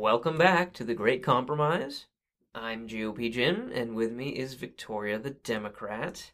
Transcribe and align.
Welcome 0.00 0.38
back 0.38 0.74
to 0.74 0.84
the 0.84 0.94
Great 0.94 1.24
Compromise. 1.24 2.06
I'm 2.54 2.86
GOP 2.86 3.32
Jim, 3.32 3.72
and 3.74 3.96
with 3.96 4.12
me 4.12 4.28
is 4.28 4.54
Victoria 4.54 5.18
the 5.18 5.30
Democrat. 5.30 6.30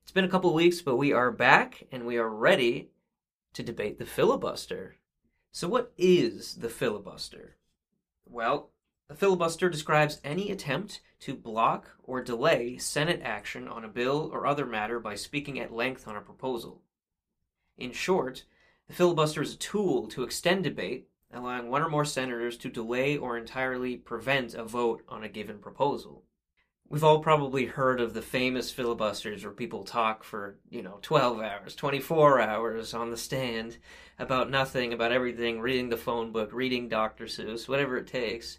It's 0.00 0.12
been 0.12 0.24
a 0.24 0.28
couple 0.28 0.54
weeks, 0.54 0.80
but 0.80 0.94
we 0.94 1.12
are 1.12 1.32
back 1.32 1.88
and 1.90 2.06
we 2.06 2.18
are 2.18 2.30
ready 2.30 2.90
to 3.54 3.64
debate 3.64 3.98
the 3.98 4.06
filibuster. 4.06 4.94
So, 5.50 5.66
what 5.66 5.92
is 5.98 6.54
the 6.54 6.68
filibuster? 6.68 7.56
Well, 8.24 8.70
a 9.10 9.16
filibuster 9.16 9.68
describes 9.68 10.20
any 10.22 10.52
attempt 10.52 11.00
to 11.22 11.34
block 11.34 11.96
or 12.04 12.22
delay 12.22 12.78
Senate 12.78 13.22
action 13.24 13.66
on 13.66 13.84
a 13.84 13.88
bill 13.88 14.30
or 14.32 14.46
other 14.46 14.64
matter 14.64 15.00
by 15.00 15.16
speaking 15.16 15.58
at 15.58 15.74
length 15.74 16.06
on 16.06 16.14
a 16.14 16.20
proposal. 16.20 16.80
In 17.76 17.90
short, 17.90 18.44
the 18.86 18.94
filibuster 18.94 19.42
is 19.42 19.54
a 19.54 19.58
tool 19.58 20.06
to 20.06 20.22
extend 20.22 20.62
debate, 20.62 21.08
allowing 21.32 21.68
one 21.68 21.82
or 21.82 21.88
more 21.88 22.04
senators 22.04 22.56
to 22.58 22.70
delay 22.70 23.16
or 23.16 23.36
entirely 23.36 23.96
prevent 23.96 24.54
a 24.54 24.64
vote 24.64 25.02
on 25.08 25.24
a 25.24 25.28
given 25.28 25.58
proposal. 25.58 26.24
We've 26.90 27.04
all 27.04 27.20
probably 27.20 27.66
heard 27.66 28.00
of 28.00 28.14
the 28.14 28.22
famous 28.22 28.70
filibusters 28.70 29.44
where 29.44 29.52
people 29.52 29.84
talk 29.84 30.24
for, 30.24 30.58
you 30.70 30.82
know, 30.82 30.98
12 31.02 31.40
hours, 31.40 31.74
24 31.74 32.40
hours 32.40 32.94
on 32.94 33.10
the 33.10 33.16
stand 33.18 33.76
about 34.18 34.50
nothing, 34.50 34.94
about 34.94 35.12
everything, 35.12 35.60
reading 35.60 35.90
the 35.90 35.98
phone 35.98 36.32
book, 36.32 36.50
reading 36.50 36.88
Dr. 36.88 37.26
Seuss, 37.26 37.68
whatever 37.68 37.98
it 37.98 38.06
takes 38.06 38.58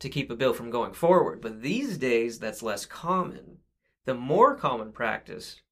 to 0.00 0.10
keep 0.10 0.30
a 0.30 0.36
bill 0.36 0.52
from 0.52 0.68
going 0.68 0.92
forward. 0.92 1.40
But 1.40 1.62
these 1.62 1.96
days, 1.96 2.38
that's 2.38 2.62
less 2.62 2.84
common. 2.84 3.58
The 4.04 4.14
more 4.14 4.54
common 4.54 4.92
practice 4.92 5.62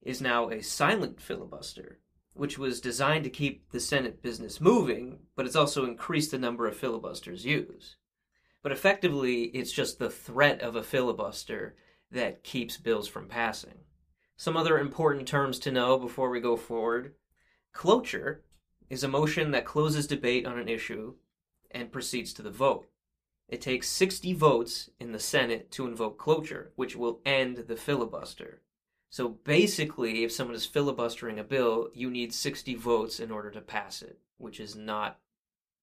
is 0.00 0.22
now 0.22 0.48
a 0.48 0.62
silent 0.62 1.20
filibuster, 1.20 1.98
which 2.34 2.58
was 2.58 2.80
designed 2.80 3.24
to 3.24 3.30
keep 3.30 3.70
the 3.70 3.80
Senate 3.80 4.22
business 4.22 4.60
moving, 4.60 5.18
but 5.36 5.46
it's 5.46 5.56
also 5.56 5.84
increased 5.84 6.30
the 6.30 6.38
number 6.38 6.66
of 6.66 6.76
filibusters 6.76 7.44
used. 7.44 7.96
But 8.62 8.72
effectively, 8.72 9.44
it's 9.44 9.72
just 9.72 9.98
the 9.98 10.10
threat 10.10 10.60
of 10.60 10.76
a 10.76 10.82
filibuster 10.82 11.74
that 12.10 12.44
keeps 12.44 12.76
bills 12.76 13.08
from 13.08 13.28
passing. 13.28 13.84
Some 14.36 14.56
other 14.56 14.78
important 14.78 15.28
terms 15.28 15.58
to 15.60 15.72
know 15.72 15.98
before 15.98 16.30
we 16.30 16.40
go 16.40 16.56
forward 16.56 17.14
cloture 17.72 18.42
is 18.90 19.02
a 19.02 19.08
motion 19.08 19.50
that 19.50 19.64
closes 19.64 20.06
debate 20.06 20.46
on 20.46 20.58
an 20.58 20.68
issue 20.68 21.14
and 21.70 21.92
proceeds 21.92 22.32
to 22.34 22.42
the 22.42 22.50
vote. 22.50 22.86
It 23.48 23.60
takes 23.60 23.88
60 23.88 24.32
votes 24.34 24.90
in 25.00 25.12
the 25.12 25.18
Senate 25.18 25.70
to 25.72 25.86
invoke 25.86 26.18
cloture, 26.18 26.72
which 26.76 26.96
will 26.96 27.20
end 27.24 27.64
the 27.68 27.76
filibuster. 27.76 28.62
So 29.12 29.28
basically, 29.28 30.24
if 30.24 30.32
someone 30.32 30.56
is 30.56 30.64
filibustering 30.64 31.38
a 31.38 31.44
bill, 31.44 31.90
you 31.92 32.10
need 32.10 32.32
60 32.32 32.76
votes 32.76 33.20
in 33.20 33.30
order 33.30 33.50
to 33.50 33.60
pass 33.60 34.00
it, 34.00 34.18
which 34.38 34.58
is 34.58 34.74
not 34.74 35.20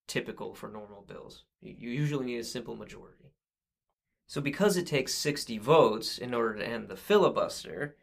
typical 0.08 0.56
for 0.56 0.68
normal 0.68 1.04
bills. 1.04 1.44
You 1.62 1.92
usually 1.92 2.26
need 2.26 2.40
a 2.40 2.44
simple 2.44 2.76
majority. 2.76 3.36
So, 4.26 4.42
because 4.42 4.78
it 4.78 4.88
takes 4.88 5.14
60 5.14 5.60
votes 5.60 6.18
in 6.18 6.34
order 6.34 6.56
to 6.56 6.68
end 6.68 6.88
the 6.88 6.96
filibuster, 6.96 7.96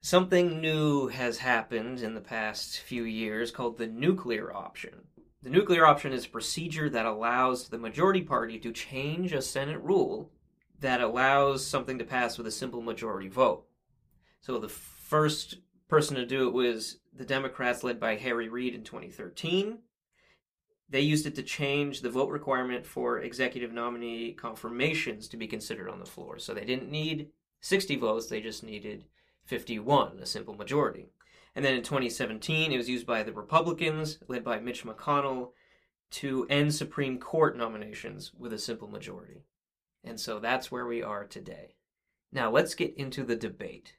something 0.00 0.58
new 0.58 1.08
has 1.08 1.36
happened 1.36 2.00
in 2.00 2.14
the 2.14 2.22
past 2.22 2.80
few 2.80 3.04
years 3.04 3.50
called 3.50 3.76
the 3.76 3.86
nuclear 3.86 4.56
option. 4.56 5.02
The 5.42 5.50
nuclear 5.50 5.84
option 5.84 6.14
is 6.14 6.24
a 6.24 6.30
procedure 6.30 6.88
that 6.88 7.04
allows 7.04 7.68
the 7.68 7.76
majority 7.76 8.22
party 8.22 8.58
to 8.60 8.72
change 8.72 9.34
a 9.34 9.42
Senate 9.42 9.82
rule 9.82 10.30
that 10.80 11.02
allows 11.02 11.66
something 11.66 11.98
to 11.98 12.04
pass 12.04 12.38
with 12.38 12.46
a 12.46 12.50
simple 12.50 12.80
majority 12.80 13.28
vote. 13.28 13.66
So 14.44 14.58
the 14.58 14.68
first 14.68 15.56
person 15.88 16.16
to 16.16 16.26
do 16.26 16.46
it 16.46 16.52
was 16.52 16.98
the 17.14 17.24
Democrats 17.24 17.82
led 17.82 17.98
by 17.98 18.16
Harry 18.16 18.50
Reid 18.50 18.74
in 18.74 18.84
2013. 18.84 19.78
They 20.86 21.00
used 21.00 21.24
it 21.24 21.34
to 21.36 21.42
change 21.42 22.02
the 22.02 22.10
vote 22.10 22.28
requirement 22.28 22.84
for 22.84 23.20
executive 23.20 23.72
nominee 23.72 24.34
confirmations 24.34 25.28
to 25.28 25.38
be 25.38 25.46
considered 25.46 25.88
on 25.88 25.98
the 25.98 26.04
floor. 26.04 26.38
So 26.38 26.52
they 26.52 26.66
didn't 26.66 26.90
need 26.90 27.30
60 27.62 27.96
votes, 27.96 28.26
they 28.26 28.42
just 28.42 28.62
needed 28.62 29.06
51, 29.46 30.18
a 30.18 30.26
simple 30.26 30.52
majority. 30.52 31.08
And 31.56 31.64
then 31.64 31.72
in 31.72 31.82
2017, 31.82 32.70
it 32.70 32.76
was 32.76 32.90
used 32.90 33.06
by 33.06 33.22
the 33.22 33.32
Republicans, 33.32 34.18
led 34.28 34.44
by 34.44 34.60
Mitch 34.60 34.84
McConnell, 34.84 35.52
to 36.10 36.46
end 36.50 36.74
Supreme 36.74 37.18
Court 37.18 37.56
nominations 37.56 38.34
with 38.34 38.52
a 38.52 38.58
simple 38.58 38.88
majority. 38.88 39.46
And 40.04 40.20
so 40.20 40.38
that's 40.38 40.70
where 40.70 40.86
we 40.86 41.02
are 41.02 41.24
today. 41.24 41.76
Now 42.30 42.50
let's 42.50 42.74
get 42.74 42.94
into 42.98 43.24
the 43.24 43.36
debate. 43.36 43.94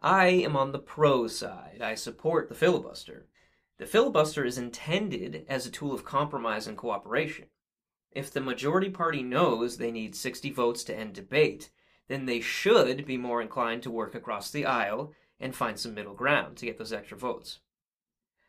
I 0.00 0.28
am 0.28 0.56
on 0.56 0.72
the 0.72 0.78
pro 0.78 1.26
side. 1.26 1.80
I 1.82 1.94
support 1.94 2.48
the 2.48 2.54
filibuster. 2.54 3.26
The 3.78 3.86
filibuster 3.86 4.44
is 4.44 4.56
intended 4.56 5.44
as 5.48 5.66
a 5.66 5.70
tool 5.70 5.92
of 5.92 6.04
compromise 6.04 6.66
and 6.66 6.76
cooperation. 6.76 7.46
If 8.10 8.32
the 8.32 8.40
majority 8.40 8.90
party 8.90 9.22
knows 9.22 9.76
they 9.76 9.90
need 9.90 10.16
60 10.16 10.50
votes 10.50 10.82
to 10.84 10.96
end 10.96 11.14
debate, 11.14 11.70
then 12.08 12.26
they 12.26 12.40
should 12.40 13.06
be 13.06 13.16
more 13.16 13.42
inclined 13.42 13.82
to 13.82 13.90
work 13.90 14.14
across 14.14 14.50
the 14.50 14.64
aisle 14.64 15.12
and 15.38 15.54
find 15.54 15.78
some 15.78 15.94
middle 15.94 16.14
ground 16.14 16.56
to 16.56 16.66
get 16.66 16.78
those 16.78 16.92
extra 16.92 17.16
votes. 17.16 17.60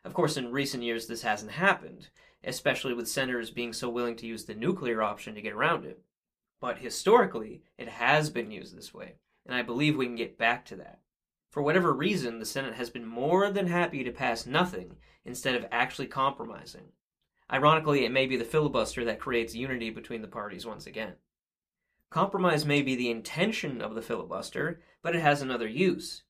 Of 0.05 0.13
course, 0.13 0.37
in 0.37 0.51
recent 0.51 0.83
years, 0.83 1.07
this 1.07 1.23
hasn't 1.23 1.51
happened, 1.51 2.09
especially 2.43 2.93
with 2.93 3.09
senators 3.09 3.51
being 3.51 3.73
so 3.73 3.89
willing 3.89 4.16
to 4.16 4.27
use 4.27 4.45
the 4.45 4.55
nuclear 4.55 5.01
option 5.01 5.35
to 5.35 5.41
get 5.41 5.53
around 5.53 5.85
it. 5.85 6.01
But 6.59 6.80
historically, 6.80 7.62
it 7.78 7.88
has 7.88 8.30
been 8.30 8.52
used 8.52 8.75
this 8.75 8.94
way, 8.94 9.16
and 9.46 9.56
I 9.56 9.62
believe 9.62 9.96
we 9.96 10.06
can 10.06 10.16
get 10.16 10.38
back 10.38 10.66
to 10.66 10.75
that. 10.78 11.00
For 11.50 11.64
whatever 11.64 11.94
reason, 11.94 12.40
the 12.40 12.46
Senate 12.46 12.75
has 12.75 12.90
been 12.90 13.06
more 13.06 13.50
than 13.50 13.68
happy 13.68 14.03
to 14.03 14.12
pass 14.12 14.46
nothing 14.46 14.97
instead 15.25 15.56
of 15.56 15.66
actually 15.72 16.08
compromising. 16.08 16.92
Ironically, 17.52 18.06
it 18.06 18.12
may 18.12 18.28
be 18.28 18.38
the 18.38 18.46
filibuster 18.46 19.03
that 19.06 19.20
creates 19.20 19.56
unity 19.56 19.90
between 19.90 20.22
the 20.22 20.28
parties 20.28 20.66
once 20.66 20.86
again. 20.86 21.16
Compromise 22.12 22.66
may 22.66 22.81
be 22.81 22.96
the 22.96 23.09
intention 23.09 23.81
of 23.81 23.96
the 23.96 24.02
filibuster, 24.02 24.81
but 25.02 25.16
it 25.16 25.22
has 25.22 25.41
another 25.41 25.68
use. 25.68 26.24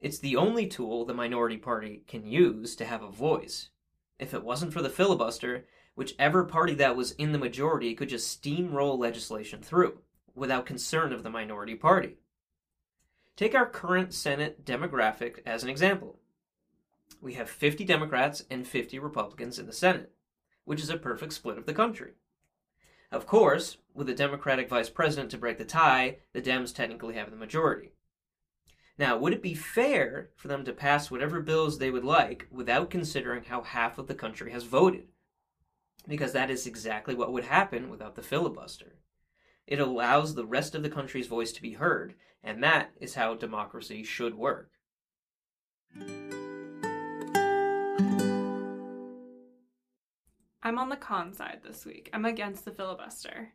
It's 0.00 0.18
the 0.18 0.36
only 0.36 0.66
tool 0.66 1.04
the 1.04 1.14
minority 1.14 1.56
party 1.56 2.02
can 2.06 2.26
use 2.26 2.76
to 2.76 2.84
have 2.84 3.02
a 3.02 3.10
voice. 3.10 3.70
If 4.18 4.34
it 4.34 4.44
wasn't 4.44 4.72
for 4.72 4.82
the 4.82 4.90
filibuster, 4.90 5.66
whichever 5.98 6.44
party 6.44 6.74
that 6.74 6.94
was 6.94 7.10
in 7.18 7.32
the 7.32 7.38
majority 7.38 7.92
could 7.92 8.08
just 8.08 8.40
steamroll 8.40 8.96
legislation 8.96 9.60
through, 9.60 9.98
without 10.32 10.64
concern 10.64 11.12
of 11.12 11.24
the 11.24 11.28
minority 11.28 11.74
party. 11.74 12.16
Take 13.34 13.52
our 13.52 13.66
current 13.66 14.14
Senate 14.14 14.64
demographic 14.64 15.40
as 15.44 15.64
an 15.64 15.68
example. 15.68 16.20
We 17.20 17.34
have 17.34 17.50
50 17.50 17.84
Democrats 17.84 18.44
and 18.48 18.64
50 18.64 19.00
Republicans 19.00 19.58
in 19.58 19.66
the 19.66 19.72
Senate, 19.72 20.12
which 20.64 20.80
is 20.80 20.88
a 20.88 20.96
perfect 20.96 21.32
split 21.32 21.58
of 21.58 21.66
the 21.66 21.74
country. 21.74 22.12
Of 23.10 23.26
course, 23.26 23.78
with 23.92 24.08
a 24.08 24.14
Democratic 24.14 24.68
vice 24.68 24.90
president 24.90 25.32
to 25.32 25.38
break 25.38 25.58
the 25.58 25.64
tie, 25.64 26.18
the 26.32 26.40
Dems 26.40 26.72
technically 26.72 27.16
have 27.16 27.32
the 27.32 27.36
majority. 27.36 27.90
Now, 28.98 29.18
would 29.18 29.32
it 29.32 29.42
be 29.42 29.54
fair 29.54 30.30
for 30.36 30.46
them 30.46 30.64
to 30.64 30.72
pass 30.72 31.10
whatever 31.10 31.40
bills 31.40 31.78
they 31.78 31.90
would 31.90 32.04
like 32.04 32.46
without 32.52 32.88
considering 32.88 33.42
how 33.42 33.62
half 33.62 33.98
of 33.98 34.06
the 34.06 34.14
country 34.14 34.52
has 34.52 34.62
voted? 34.62 35.08
Because 36.06 36.32
that 36.32 36.50
is 36.50 36.66
exactly 36.66 37.14
what 37.14 37.32
would 37.32 37.44
happen 37.44 37.90
without 37.90 38.14
the 38.14 38.22
filibuster. 38.22 38.98
It 39.66 39.80
allows 39.80 40.34
the 40.34 40.46
rest 40.46 40.74
of 40.74 40.82
the 40.82 40.90
country's 40.90 41.26
voice 41.26 41.52
to 41.52 41.62
be 41.62 41.72
heard, 41.72 42.14
and 42.42 42.62
that 42.62 42.90
is 43.00 43.14
how 43.14 43.34
democracy 43.34 44.02
should 44.02 44.34
work. 44.34 44.70
I'm 50.62 50.78
on 50.78 50.88
the 50.88 50.96
con 50.96 51.32
side 51.32 51.60
this 51.62 51.84
week. 51.84 52.10
I'm 52.12 52.24
against 52.24 52.64
the 52.64 52.72
filibuster. 52.72 53.54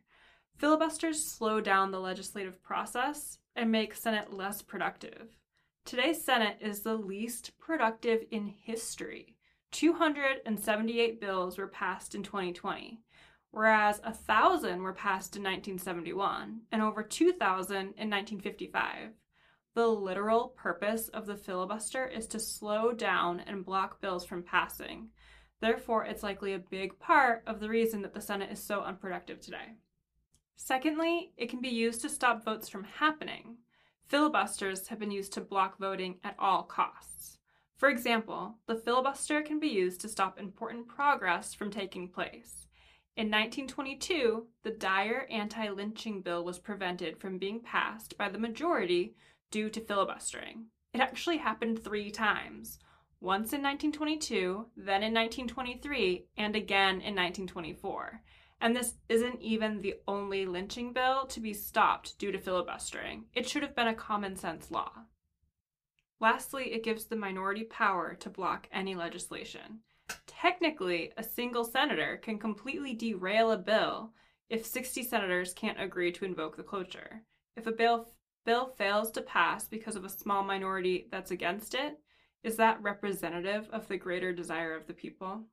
Filibusters 0.56 1.24
slow 1.24 1.60
down 1.60 1.90
the 1.90 2.00
legislative 2.00 2.62
process 2.62 3.38
and 3.56 3.70
make 3.70 3.94
Senate 3.94 4.32
less 4.32 4.62
productive. 4.62 5.36
Today's 5.84 6.24
Senate 6.24 6.56
is 6.60 6.80
the 6.80 6.96
least 6.96 7.58
productive 7.58 8.24
in 8.30 8.46
history. 8.46 9.33
278 9.74 11.20
bills 11.20 11.58
were 11.58 11.66
passed 11.66 12.14
in 12.14 12.22
2020, 12.22 13.00
whereas 13.50 14.00
1,000 14.04 14.80
were 14.80 14.92
passed 14.92 15.34
in 15.34 15.42
1971 15.42 16.60
and 16.70 16.80
over 16.80 17.02
2,000 17.02 17.76
in 17.76 17.82
1955. 17.82 19.10
The 19.74 19.88
literal 19.88 20.54
purpose 20.56 21.08
of 21.08 21.26
the 21.26 21.36
filibuster 21.36 22.06
is 22.06 22.28
to 22.28 22.38
slow 22.38 22.92
down 22.92 23.40
and 23.40 23.64
block 23.64 24.00
bills 24.00 24.24
from 24.24 24.44
passing. 24.44 25.08
Therefore, 25.60 26.04
it's 26.04 26.22
likely 26.22 26.52
a 26.52 26.60
big 26.60 26.96
part 27.00 27.42
of 27.44 27.58
the 27.58 27.68
reason 27.68 28.00
that 28.02 28.14
the 28.14 28.20
Senate 28.20 28.52
is 28.52 28.62
so 28.62 28.82
unproductive 28.82 29.40
today. 29.40 29.74
Secondly, 30.54 31.32
it 31.36 31.50
can 31.50 31.60
be 31.60 31.68
used 31.68 32.00
to 32.02 32.08
stop 32.08 32.44
votes 32.44 32.68
from 32.68 32.84
happening. 32.84 33.56
Filibusters 34.06 34.86
have 34.86 35.00
been 35.00 35.10
used 35.10 35.32
to 35.32 35.40
block 35.40 35.78
voting 35.80 36.20
at 36.22 36.36
all 36.38 36.62
costs. 36.62 37.38
For 37.84 37.90
example, 37.90 38.54
the 38.66 38.76
filibuster 38.76 39.42
can 39.42 39.60
be 39.60 39.68
used 39.68 40.00
to 40.00 40.08
stop 40.08 40.40
important 40.40 40.88
progress 40.88 41.52
from 41.52 41.70
taking 41.70 42.08
place. 42.08 42.66
In 43.14 43.26
1922, 43.26 44.46
the 44.62 44.70
Dyer 44.70 45.26
anti 45.30 45.68
lynching 45.68 46.22
bill 46.22 46.42
was 46.46 46.58
prevented 46.58 47.18
from 47.18 47.36
being 47.36 47.60
passed 47.60 48.16
by 48.16 48.30
the 48.30 48.38
majority 48.38 49.16
due 49.50 49.68
to 49.68 49.82
filibustering. 49.82 50.68
It 50.94 51.02
actually 51.02 51.36
happened 51.36 51.84
three 51.84 52.10
times 52.10 52.78
once 53.20 53.52
in 53.52 53.60
1922, 53.60 54.66
then 54.78 55.02
in 55.02 55.12
1923, 55.12 56.24
and 56.38 56.56
again 56.56 57.02
in 57.02 57.14
1924. 57.14 58.22
And 58.62 58.74
this 58.74 58.94
isn't 59.10 59.42
even 59.42 59.82
the 59.82 59.96
only 60.08 60.46
lynching 60.46 60.94
bill 60.94 61.26
to 61.26 61.38
be 61.38 61.52
stopped 61.52 62.18
due 62.18 62.32
to 62.32 62.38
filibustering. 62.38 63.26
It 63.34 63.46
should 63.46 63.62
have 63.62 63.76
been 63.76 63.88
a 63.88 63.94
common 63.94 64.36
sense 64.36 64.70
law. 64.70 64.90
Lastly, 66.20 66.72
it 66.72 66.84
gives 66.84 67.04
the 67.04 67.16
minority 67.16 67.64
power 67.64 68.14
to 68.20 68.30
block 68.30 68.68
any 68.72 68.94
legislation. 68.94 69.80
Technically, 70.26 71.12
a 71.16 71.22
single 71.22 71.64
senator 71.64 72.16
can 72.16 72.38
completely 72.38 72.94
derail 72.94 73.50
a 73.50 73.58
bill 73.58 74.12
if 74.48 74.64
60 74.64 75.02
senators 75.02 75.54
can't 75.54 75.80
agree 75.80 76.12
to 76.12 76.24
invoke 76.24 76.56
the 76.56 76.62
cloture. 76.62 77.22
If 77.56 77.66
a 77.66 77.72
bill, 77.72 78.08
bill 78.44 78.66
fails 78.66 79.10
to 79.12 79.22
pass 79.22 79.66
because 79.66 79.96
of 79.96 80.04
a 80.04 80.08
small 80.08 80.42
minority 80.42 81.08
that's 81.10 81.30
against 81.30 81.74
it, 81.74 81.98
is 82.42 82.56
that 82.56 82.82
representative 82.82 83.68
of 83.72 83.88
the 83.88 83.96
greater 83.96 84.32
desire 84.32 84.74
of 84.74 84.86
the 84.86 84.92
people? 84.92 85.44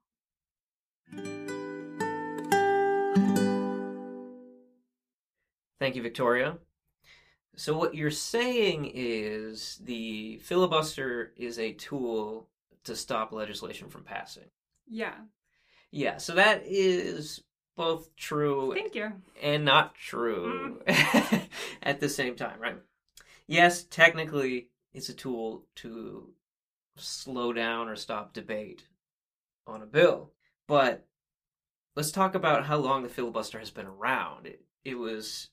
Thank 5.80 5.96
you, 5.96 6.02
Victoria. 6.02 6.58
So, 7.56 7.78
what 7.78 7.96
you're 7.96 8.12
saying 8.12 8.92
is 8.94 9.80
the 9.84 10.38
filibuster 10.38 11.34
is 11.36 11.60
a 11.60 11.74
tool 11.74 12.48
to 12.86 12.96
stop 12.96 13.32
legislation 13.32 13.90
from 13.90 14.04
passing. 14.04 14.50
Yeah. 14.88 15.16
Yeah, 15.92 16.18
so 16.18 16.36
that 16.36 16.64
is 16.66 17.44
both 17.76 18.16
true 18.16 18.74
Thank 18.74 18.96
you. 18.96 19.12
and 19.42 19.66
not 19.66 19.96
true 19.96 20.82
mm-hmm. 20.88 21.38
at 21.84 22.00
the 22.00 22.10
same 22.10 22.36
time, 22.36 22.60
right? 22.60 22.78
Yes, 23.48 23.84
technically, 23.84 24.70
it's 24.94 25.10
a 25.10 25.14
tool 25.14 25.66
to 25.76 26.30
slow 26.96 27.54
down 27.54 27.88
or 27.88 27.96
stop 27.96 28.34
debate 28.34 28.88
on 29.68 29.82
a 29.82 29.86
bill. 29.86 30.32
But 30.68 31.06
let's 31.96 32.12
talk 32.12 32.36
about 32.36 32.66
how 32.66 32.78
long 32.78 33.04
the 33.04 33.10
filibuster 33.10 33.60
has 33.60 33.72
been 33.72 33.88
around. 33.88 34.48
It, 34.48 34.62
it 34.84 34.96
was 34.96 35.50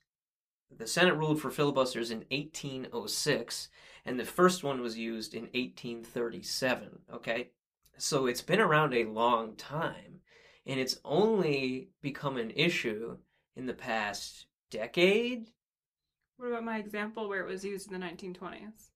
the 0.77 0.87
Senate 0.87 1.15
ruled 1.17 1.41
for 1.41 1.51
filibusters 1.51 2.11
in 2.11 2.25
1806, 2.31 3.69
and 4.05 4.19
the 4.19 4.25
first 4.25 4.63
one 4.63 4.81
was 4.81 4.99
used 4.99 5.35
in 5.35 5.45
1837. 5.45 7.01
Okay, 7.15 7.51
so 7.97 8.27
it's 8.27 8.43
been 8.43 8.61
around 8.61 8.95
a 8.95 9.05
long 9.05 9.57
time, 9.57 10.21
and 10.67 10.79
it's 10.79 10.99
only 11.05 11.91
become 12.03 12.37
an 12.37 12.51
issue 12.51 13.17
in 13.57 13.67
the 13.67 13.75
past 13.75 14.47
decade. 14.71 15.49
What 16.37 16.49
about 16.49 16.65
my 16.65 16.79
example 16.79 17.29
where 17.29 17.41
it 17.41 17.51
was 17.51 17.65
used 17.65 17.91
in 17.91 17.99
the 17.99 18.07
1920s? 18.07 18.91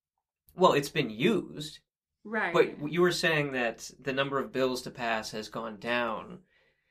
Well, 0.55 0.75
it's 0.75 0.91
been 0.91 1.11
used, 1.11 1.81
Right. 2.25 2.53
but 2.53 2.91
you 2.93 3.01
were 3.01 3.11
saying 3.11 3.53
that 3.53 3.91
the 3.99 4.13
number 4.13 4.39
of 4.39 4.53
bills 4.53 4.83
to 4.83 4.91
pass 4.91 5.31
has 5.33 5.49
gone 5.49 5.79
down 5.79 6.41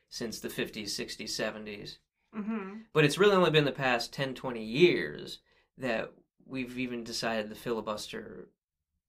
since 0.09 0.39
the 0.39 0.49
50s, 0.49 0.89
60s, 0.89 1.29
70s. 1.29 1.97
Mm-hmm. 2.35 2.79
But 2.93 3.05
it's 3.05 3.17
really 3.17 3.35
only 3.35 3.51
been 3.51 3.65
the 3.65 3.71
past 3.71 4.13
10, 4.13 4.33
20 4.35 4.63
years 4.63 5.39
that 5.77 6.13
we've 6.45 6.77
even 6.77 7.03
decided 7.03 7.49
the 7.49 7.55
filibuster 7.55 8.49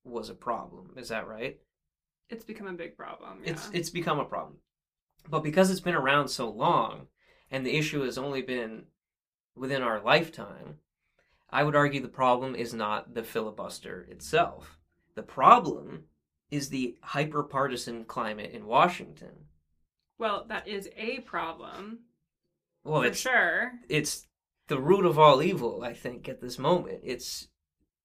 was 0.05 0.31
a 0.31 0.35
problem. 0.35 0.95
Is 0.97 1.09
that 1.09 1.29
right? 1.29 1.59
It's 2.29 2.45
become 2.45 2.67
a 2.67 2.73
big 2.73 2.97
problem. 2.97 3.41
Yeah. 3.45 3.53
It's 3.53 3.71
it's 3.73 3.91
become 3.91 4.19
a 4.19 4.25
problem. 4.25 4.59
But 5.29 5.43
because 5.43 5.71
it's 5.71 5.81
been 5.81 5.95
around 5.95 6.29
so 6.29 6.49
long 6.49 7.09
and 7.51 7.65
the 7.65 7.77
issue 7.77 8.03
has 8.03 8.19
only 8.19 8.43
been 8.43 8.85
within 9.55 9.83
our 9.83 10.01
lifetime, 10.01 10.79
I 11.51 11.63
would 11.63 11.77
argue 11.77 12.01
the 12.01 12.09
problem 12.09 12.55
is 12.55 12.73
not 12.73 13.15
the 13.15 13.23
filibuster 13.23 14.07
itself. 14.11 14.79
The 15.15 15.23
problem 15.23 16.05
is 16.51 16.69
the 16.69 16.97
hyper 17.03 17.43
partisan 17.43 18.05
climate 18.05 18.53
in 18.53 18.67
Washington. 18.67 19.47
well, 20.19 20.45
that 20.49 20.67
is 20.69 20.89
a 20.97 21.21
problem 21.21 22.01
Well, 22.84 23.02
for 23.02 23.06
it's 23.08 23.19
sure. 23.20 23.73
it's 23.88 24.26
the 24.69 24.81
root 24.81 25.05
of 25.05 25.19
all 25.19 25.43
evil, 25.43 25.82
I 25.82 25.93
think, 25.93 26.29
at 26.29 26.40
this 26.40 26.58
moment. 26.58 27.00
It's 27.02 27.49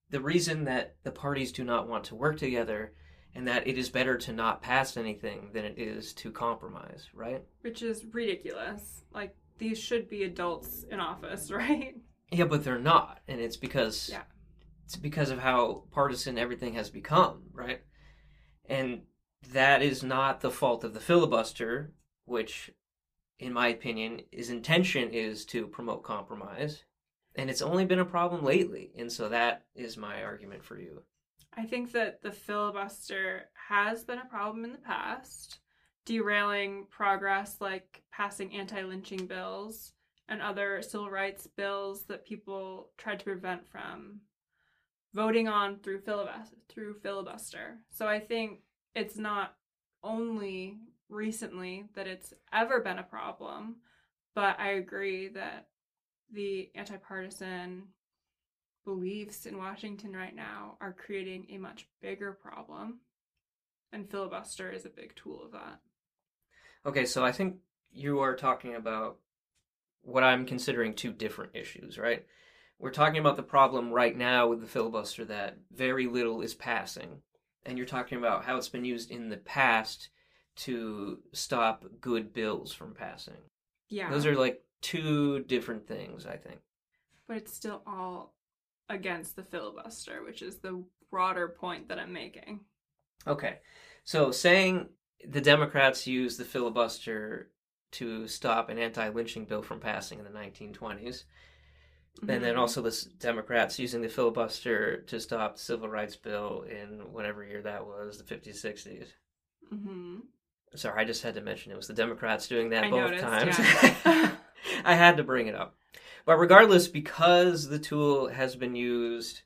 the 0.09 0.21
reason 0.21 0.65
that 0.65 0.95
the 1.03 1.11
parties 1.11 1.51
do 1.51 1.63
not 1.63 1.87
want 1.87 2.05
to 2.05 2.15
work 2.15 2.37
together 2.37 2.93
and 3.35 3.47
that 3.47 3.67
it 3.67 3.77
is 3.77 3.89
better 3.89 4.17
to 4.17 4.33
not 4.33 4.61
pass 4.61 4.97
anything 4.97 5.49
than 5.53 5.65
it 5.65 5.77
is 5.77 6.13
to 6.13 6.31
compromise, 6.31 7.09
right? 7.13 7.43
Which 7.61 7.81
is 7.81 8.05
ridiculous. 8.11 9.03
Like 9.13 9.35
these 9.59 9.77
should 9.79 10.09
be 10.09 10.23
adults 10.23 10.83
in 10.89 10.99
office, 10.99 11.51
right? 11.51 11.95
Yeah, 12.31 12.45
but 12.45 12.63
they're 12.63 12.79
not, 12.79 13.19
and 13.27 13.39
it's 13.39 13.57
because 13.57 14.09
Yeah. 14.11 14.23
it's 14.85 14.95
because 14.95 15.29
of 15.29 15.39
how 15.39 15.83
partisan 15.91 16.37
everything 16.37 16.73
has 16.73 16.89
become, 16.89 17.43
right? 17.53 17.81
And 18.65 19.01
that 19.53 19.81
is 19.81 20.03
not 20.03 20.41
the 20.41 20.51
fault 20.51 20.83
of 20.83 20.93
the 20.93 20.99
filibuster, 20.99 21.93
which 22.25 22.71
in 23.39 23.53
my 23.53 23.67
opinion 23.69 24.21
his 24.31 24.49
intention 24.49 25.09
is 25.09 25.45
to 25.45 25.67
promote 25.67 26.03
compromise. 26.03 26.83
And 27.35 27.49
it's 27.49 27.61
only 27.61 27.85
been 27.85 27.99
a 27.99 28.05
problem 28.05 28.43
lately, 28.43 28.91
and 28.97 29.11
so 29.11 29.29
that 29.29 29.65
is 29.75 29.95
my 29.95 30.23
argument 30.23 30.63
for 30.63 30.79
you. 30.79 31.03
I 31.55 31.65
think 31.65 31.91
that 31.91 32.21
the 32.21 32.31
filibuster 32.31 33.49
has 33.69 34.03
been 34.03 34.19
a 34.19 34.25
problem 34.25 34.63
in 34.63 34.71
the 34.71 34.79
past, 34.79 35.59
derailing 36.05 36.87
progress 36.89 37.57
like 37.59 38.03
passing 38.11 38.55
anti 38.55 38.81
lynching 38.81 39.27
bills 39.27 39.93
and 40.29 40.41
other 40.41 40.81
civil 40.81 41.09
rights 41.09 41.47
bills 41.55 42.05
that 42.05 42.25
people 42.25 42.89
tried 42.97 43.19
to 43.19 43.25
prevent 43.25 43.67
from 43.67 44.21
voting 45.13 45.47
on 45.47 45.77
through 45.79 46.01
filibuster 46.01 46.55
through 46.69 46.93
filibuster. 47.01 47.77
So 47.89 48.07
I 48.07 48.19
think 48.19 48.59
it's 48.93 49.17
not 49.17 49.55
only 50.03 50.77
recently 51.09 51.85
that 51.95 52.07
it's 52.07 52.33
ever 52.53 52.81
been 52.81 52.99
a 52.99 53.03
problem, 53.03 53.77
but 54.35 54.59
I 54.59 54.73
agree 54.73 55.29
that 55.29 55.67
the 56.33 56.69
anti-partisan 56.75 57.83
beliefs 58.85 59.45
in 59.45 59.57
Washington 59.57 60.13
right 60.13 60.35
now 60.35 60.77
are 60.81 60.93
creating 60.93 61.47
a 61.49 61.57
much 61.57 61.87
bigger 62.01 62.31
problem. 62.33 62.99
And 63.91 64.09
filibuster 64.09 64.71
is 64.71 64.85
a 64.85 64.89
big 64.89 65.15
tool 65.15 65.41
of 65.43 65.51
that. 65.53 65.79
Okay, 66.85 67.05
so 67.05 67.23
I 67.23 67.31
think 67.31 67.57
you 67.91 68.19
are 68.19 68.35
talking 68.35 68.75
about 68.75 69.17
what 70.01 70.23
I'm 70.23 70.45
considering 70.45 70.93
two 70.93 71.11
different 71.11 71.55
issues, 71.55 71.97
right? 71.97 72.25
We're 72.79 72.91
talking 72.91 73.19
about 73.19 73.37
the 73.37 73.43
problem 73.43 73.91
right 73.91 74.15
now 74.15 74.47
with 74.47 74.61
the 74.61 74.67
filibuster 74.67 75.25
that 75.25 75.57
very 75.73 76.07
little 76.07 76.41
is 76.41 76.53
passing. 76.53 77.21
And 77.65 77.77
you're 77.77 77.87
talking 77.87 78.17
about 78.17 78.45
how 78.45 78.57
it's 78.57 78.69
been 78.69 78.85
used 78.85 79.09
in 79.09 79.29
the 79.29 79.37
past 79.37 80.09
to 80.57 81.19
stop 81.33 81.85
good 82.01 82.33
bills 82.33 82.73
from 82.73 82.93
passing. 82.93 83.41
Yeah. 83.89 84.09
Those 84.09 84.25
are 84.25 84.35
like 84.35 84.61
two 84.81 85.39
different 85.43 85.87
things, 85.87 86.25
I 86.25 86.37
think. 86.37 86.59
but 87.27 87.37
it's 87.37 87.53
still 87.53 87.81
all 87.85 88.33
against 88.89 89.35
the 89.35 89.43
filibuster, 89.43 90.23
which 90.23 90.41
is 90.41 90.59
the 90.59 90.83
broader 91.11 91.47
point 91.49 91.87
that 91.89 91.99
I'm 91.99 92.13
making. 92.13 92.61
Okay. 93.25 93.59
So 94.03 94.31
saying 94.31 94.89
the 95.27 95.41
Democrats 95.41 96.07
used 96.07 96.39
the 96.39 96.45
filibuster 96.45 97.51
to 97.91 98.27
stop 98.27 98.69
an 98.69 98.77
anti 98.77 99.09
lynching 99.09 99.45
bill 99.45 99.61
from 99.61 99.79
passing 99.79 100.19
in 100.19 100.25
the 100.25 100.31
1920s, 100.31 101.25
and 102.21 102.43
then 102.43 102.55
Mhm. 102.55 102.59
also 102.59 102.81
the 102.81 103.07
Democrats 103.19 103.77
using 103.79 104.01
the 104.01 104.09
filibuster 104.09 105.01
to 105.03 105.19
stop 105.19 105.55
the 105.55 105.61
civil 105.61 105.89
rights 105.89 106.15
bill 106.15 106.63
in 106.63 107.11
whatever 107.13 107.43
year 107.43 107.61
that 107.61 107.85
was, 107.85 108.17
the 108.17 108.23
50s, 108.23 108.59
60s. 108.61 109.13
Mhm. 109.71 110.21
Sorry, 110.75 111.01
I 111.01 111.05
just 111.05 111.23
had 111.23 111.35
to 111.35 111.41
mention 111.41 111.71
it 111.71 111.77
was 111.77 111.87
the 111.87 111.93
Democrats 111.93 112.47
doing 112.47 112.69
that 112.69 112.83
I 112.83 112.89
both 112.89 113.11
noticed, 113.11 113.23
times. 113.23 113.59
yeah. 113.59 114.31
I 114.83 114.95
had 114.95 115.17
to 115.17 115.23
bring 115.23 115.47
it 115.47 115.55
up. 115.55 115.75
But 116.25 116.37
regardless, 116.37 116.87
because 116.87 117.69
the 117.69 117.79
tool 117.79 118.27
has 118.27 118.55
been 118.55 118.75
used 118.75 119.41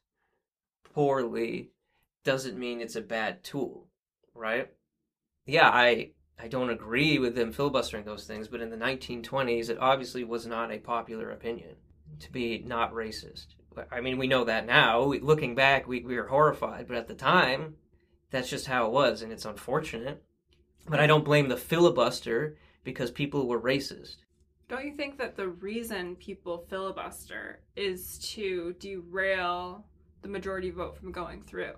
poorly, 0.83 1.69
doesn't 2.23 2.57
mean 2.57 2.81
it's 2.81 2.95
a 2.95 3.01
bad 3.01 3.43
tool, 3.43 3.87
right? 4.33 4.71
Yeah, 5.45 5.69
I 5.69 6.11
I 6.39 6.47
don't 6.47 6.71
agree 6.71 7.19
with 7.19 7.35
them 7.35 7.51
filibustering 7.51 8.05
those 8.05 8.25
things, 8.25 8.47
but 8.47 8.61
in 8.61 8.71
the 8.71 8.77
1920s, 8.77 9.69
it 9.69 9.77
obviously 9.79 10.23
was 10.23 10.47
not 10.47 10.71
a 10.71 10.79
popular 10.79 11.29
opinion 11.29 11.75
to 12.19 12.31
be 12.31 12.63
not 12.65 12.93
racist. 12.93 13.47
I 13.91 14.01
mean, 14.01 14.17
we 14.17 14.27
know 14.27 14.43
that 14.45 14.65
now. 14.65 15.03
We, 15.03 15.19
looking 15.19 15.55
back, 15.55 15.87
we, 15.87 16.01
we 16.03 16.17
are 16.17 16.27
horrified, 16.27 16.87
but 16.87 16.97
at 16.97 17.07
the 17.07 17.13
time, 17.13 17.75
that's 18.31 18.49
just 18.49 18.67
how 18.67 18.87
it 18.87 18.91
was, 18.91 19.21
and 19.21 19.31
it's 19.31 19.45
unfortunate. 19.45 20.23
But 20.87 20.99
I 20.99 21.07
don't 21.07 21.25
blame 21.25 21.47
the 21.47 21.57
filibuster 21.57 22.57
because 22.83 23.11
people 23.11 23.47
were 23.47 23.61
racist. 23.61 24.17
Don't 24.67 24.85
you 24.85 24.93
think 24.93 25.17
that 25.17 25.35
the 25.35 25.49
reason 25.49 26.15
people 26.15 26.65
filibuster 26.69 27.59
is 27.75 28.17
to 28.33 28.73
derail 28.79 29.85
the 30.21 30.29
majority 30.29 30.69
vote 30.69 30.97
from 30.97 31.11
going 31.11 31.41
through? 31.41 31.73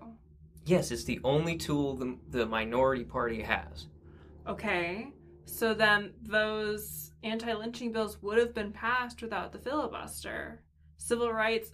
Yes, 0.66 0.92
it's 0.92 1.04
the 1.04 1.20
only 1.24 1.58
tool 1.58 1.96
the, 1.96 2.18
the 2.30 2.46
minority 2.46 3.04
party 3.04 3.42
has. 3.42 3.88
Okay, 4.48 5.12
so 5.46 5.74
then 5.74 6.14
those 6.22 7.12
anti 7.24 7.54
lynching 7.54 7.92
bills 7.92 8.22
would 8.22 8.38
have 8.38 8.54
been 8.54 8.72
passed 8.72 9.22
without 9.22 9.52
the 9.52 9.60
filibuster. 9.60 10.62
Civil 10.98 11.34
rights 11.34 11.72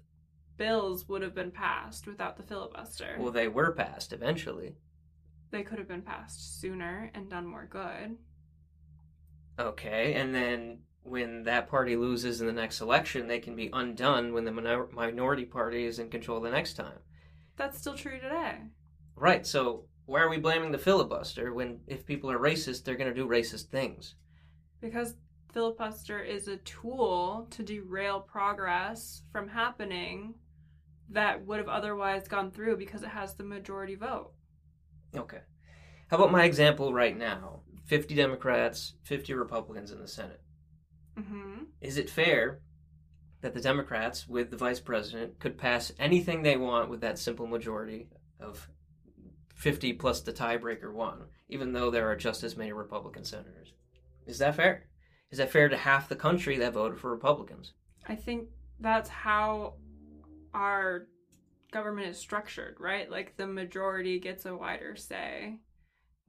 bills 0.57 1.07
would 1.07 1.21
have 1.21 1.35
been 1.35 1.51
passed 1.51 2.07
without 2.07 2.37
the 2.37 2.43
filibuster. 2.43 3.15
Well, 3.19 3.31
they 3.31 3.47
were 3.47 3.71
passed 3.71 4.13
eventually. 4.13 4.75
They 5.51 5.63
could 5.63 5.79
have 5.79 5.87
been 5.87 6.01
passed 6.01 6.61
sooner 6.61 7.11
and 7.13 7.29
done 7.29 7.45
more 7.45 7.67
good. 7.69 8.17
Okay, 9.59 10.13
and 10.13 10.33
then 10.33 10.79
when 11.03 11.43
that 11.43 11.69
party 11.69 11.95
loses 11.95 12.41
in 12.41 12.47
the 12.47 12.53
next 12.53 12.81
election, 12.81 13.27
they 13.27 13.39
can 13.39 13.55
be 13.55 13.69
undone 13.73 14.33
when 14.33 14.45
the 14.45 14.51
minor- 14.51 14.87
minority 14.93 15.45
party 15.45 15.85
is 15.85 15.99
in 15.99 16.09
control 16.09 16.39
the 16.39 16.51
next 16.51 16.73
time. 16.73 16.99
That's 17.57 17.77
still 17.77 17.95
true 17.95 18.19
today. 18.19 18.59
Right, 19.15 19.45
so 19.45 19.85
why 20.05 20.21
are 20.21 20.29
we 20.29 20.37
blaming 20.37 20.71
the 20.71 20.77
filibuster 20.77 21.53
when 21.53 21.81
if 21.87 22.05
people 22.05 22.31
are 22.31 22.39
racist, 22.39 22.83
they're 22.83 22.95
going 22.95 23.13
to 23.13 23.15
do 23.15 23.27
racist 23.27 23.69
things? 23.69 24.15
Because 24.81 25.15
filibuster 25.51 26.19
is 26.19 26.47
a 26.47 26.57
tool 26.57 27.47
to 27.51 27.63
derail 27.63 28.21
progress 28.21 29.23
from 29.31 29.49
happening 29.49 30.35
that 31.09 31.45
would 31.45 31.57
have 31.57 31.67
otherwise 31.67 32.27
gone 32.27 32.51
through 32.51 32.77
because 32.77 33.03
it 33.03 33.09
has 33.09 33.35
the 33.35 33.43
majority 33.43 33.95
vote. 33.95 34.31
Okay. 35.15 35.39
How 36.09 36.17
about 36.17 36.31
my 36.31 36.43
example 36.43 36.93
right 36.93 37.17
now? 37.17 37.61
50 37.85 38.15
Democrats, 38.15 38.93
50 39.03 39.33
Republicans 39.33 39.91
in 39.91 39.99
the 39.99 40.07
Senate. 40.07 40.41
hmm 41.17 41.63
Is 41.81 41.97
it 41.97 42.09
fair 42.09 42.61
that 43.41 43.53
the 43.53 43.61
Democrats, 43.61 44.27
with 44.27 44.51
the 44.51 44.57
vice 44.57 44.79
president, 44.79 45.39
could 45.39 45.57
pass 45.57 45.91
anything 45.97 46.41
they 46.43 46.57
want 46.57 46.89
with 46.89 47.01
that 47.01 47.17
simple 47.17 47.47
majority 47.47 48.09
of 48.39 48.69
50 49.55 49.93
plus 49.93 50.21
the 50.21 50.33
tiebreaker 50.33 50.93
one, 50.93 51.23
even 51.47 51.73
though 51.73 51.89
there 51.89 52.09
are 52.09 52.15
just 52.15 52.43
as 52.43 52.57
many 52.57 52.71
Republican 52.73 53.23
senators? 53.23 53.73
Is 54.25 54.37
that 54.39 54.55
fair? 54.55 54.85
Is 55.31 55.37
that 55.37 55.51
fair 55.51 55.69
to 55.69 55.77
half 55.77 56.09
the 56.09 56.15
country 56.15 56.57
that 56.57 56.73
voted 56.73 56.99
for 56.99 57.11
Republicans? 57.11 57.73
I 58.07 58.15
think 58.15 58.49
that's 58.79 59.09
how 59.09 59.73
our 60.53 61.07
government 61.71 62.07
is 62.07 62.17
structured, 62.17 62.77
right? 62.79 63.09
Like 63.09 63.37
the 63.37 63.47
majority 63.47 64.19
gets 64.19 64.45
a 64.45 64.55
wider 64.55 64.95
say. 64.95 65.57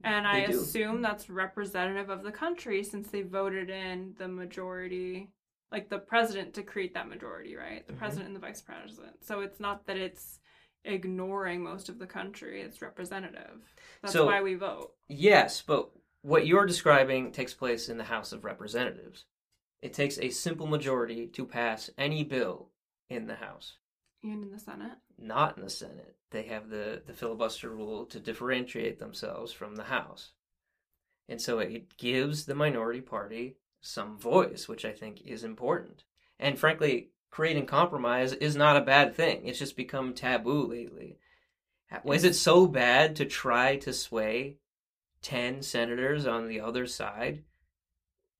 And 0.03 0.27
I 0.27 0.39
assume 0.39 1.01
that's 1.01 1.29
representative 1.29 2.09
of 2.09 2.23
the 2.23 2.31
country 2.31 2.83
since 2.83 3.09
they 3.09 3.21
voted 3.21 3.69
in 3.69 4.15
the 4.17 4.27
majority, 4.27 5.29
like 5.71 5.89
the 5.89 5.99
president 5.99 6.55
to 6.55 6.63
create 6.63 6.95
that 6.95 7.07
majority, 7.07 7.55
right? 7.55 7.85
The 7.85 7.93
Mhm. 7.93 7.97
president 7.97 8.27
and 8.27 8.35
the 8.35 8.39
vice 8.39 8.61
president. 8.61 9.23
So 9.23 9.41
it's 9.41 9.59
not 9.59 9.85
that 9.85 9.97
it's 9.97 10.39
ignoring 10.83 11.61
most 11.63 11.87
of 11.89 11.99
the 11.99 12.07
country, 12.07 12.61
it's 12.61 12.81
representative. 12.81 13.75
That's 14.01 14.13
So- 14.13 14.25
why 14.25 14.41
we 14.41 14.55
vote. 14.55 14.95
Yes, 15.07 15.61
but 15.61 15.91
what 16.21 16.47
you're 16.47 16.65
describing 16.65 17.31
takes 17.31 17.53
place 17.53 17.87
in 17.87 17.97
the 17.97 18.05
House 18.05 18.31
of 18.31 18.43
Representatives. 18.43 19.25
It 19.83 19.93
takes 19.93 20.17
a 20.17 20.29
simple 20.29 20.65
majority 20.67 21.27
to 21.27 21.45
pass 21.45 21.91
any 21.97 22.23
bill 22.23 22.71
in 23.09 23.27
the 23.27 23.35
House. 23.35 23.77
And 24.23 24.43
in 24.43 24.51
the 24.51 24.59
Senate. 24.59 24.97
not 25.17 25.57
in 25.57 25.63
the 25.63 25.69
Senate. 25.69 26.15
They 26.29 26.43
have 26.43 26.69
the, 26.69 27.01
the 27.05 27.13
filibuster 27.13 27.69
rule 27.69 28.05
to 28.05 28.19
differentiate 28.19 28.99
themselves 28.99 29.51
from 29.51 29.75
the 29.75 29.83
House. 29.83 30.31
And 31.27 31.41
so 31.41 31.59
it 31.59 31.97
gives 31.97 32.45
the 32.45 32.55
minority 32.55 33.01
party 33.01 33.55
some 33.81 34.17
voice, 34.17 34.67
which 34.67 34.85
I 34.85 34.91
think 34.91 35.21
is 35.25 35.43
important. 35.43 36.03
And 36.39 36.59
frankly, 36.59 37.09
creating 37.31 37.65
compromise 37.65 38.33
is 38.33 38.55
not 38.55 38.77
a 38.77 38.81
bad 38.81 39.15
thing. 39.15 39.47
It's 39.47 39.59
just 39.59 39.75
become 39.75 40.13
taboo 40.13 40.67
lately. 40.67 41.17
Is 42.05 42.23
it 42.23 42.35
so 42.35 42.67
bad 42.67 43.15
to 43.17 43.25
try 43.25 43.75
to 43.77 43.91
sway 43.91 44.57
10 45.23 45.61
senators 45.61 46.25
on 46.25 46.47
the 46.47 46.61
other 46.61 46.85
side? 46.87 47.43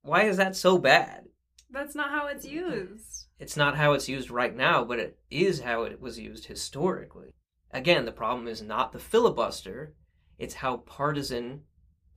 Why 0.04 0.24
is 0.24 0.38
that 0.38 0.56
so 0.56 0.78
bad? 0.78 1.26
That's 1.70 1.96
not 1.96 2.12
how 2.12 2.28
it's 2.28 2.46
used. 2.46 3.26
It's 3.42 3.58
not 3.58 3.76
how 3.76 3.94
it's 3.94 4.08
used 4.08 4.30
right 4.30 4.56
now, 4.56 4.86
but 4.86 5.00
it 5.00 5.18
is 5.32 5.62
how 5.62 5.82
it 5.82 6.00
was 6.00 6.20
used 6.20 6.46
historically. 6.46 7.34
Again, 7.72 8.06
the 8.06 8.12
problem 8.12 8.48
is 8.48 8.62
not 8.62 8.92
the 8.92 9.00
filibuster, 9.00 9.96
it's 10.38 10.54
how 10.54 10.78
partisan 10.78 11.62